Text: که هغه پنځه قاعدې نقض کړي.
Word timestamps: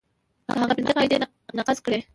که 0.45 0.51
هغه 0.61 0.73
پنځه 0.77 0.91
قاعدې 0.97 1.17
نقض 1.57 1.77
کړي. 1.85 1.99